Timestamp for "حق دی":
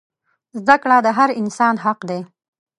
1.83-2.19